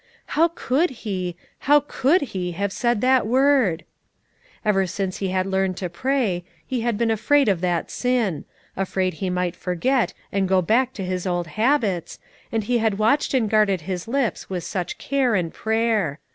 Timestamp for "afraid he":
8.75-9.29